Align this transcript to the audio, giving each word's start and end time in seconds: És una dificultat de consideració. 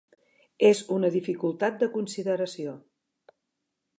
És 0.69 0.79
una 0.95 1.11
dificultat 1.15 1.77
de 1.83 1.91
consideració. 1.99 2.75